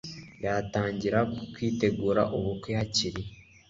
[0.43, 1.19] yatangira
[1.53, 3.21] kwitegura ubukwe hakiri